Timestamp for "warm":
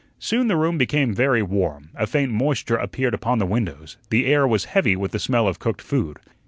1.43-1.91